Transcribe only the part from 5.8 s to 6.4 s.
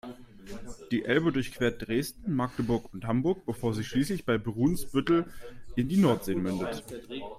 die Nordsee